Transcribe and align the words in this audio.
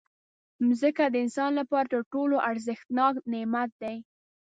مځکه 0.67 1.03
د 1.09 1.15
انسان 1.25 1.51
لپاره 1.59 1.87
تر 1.93 2.01
ټولو 2.13 2.35
ارزښتناک 2.49 3.13
نعمت 3.31 3.69
دی. 3.81 3.95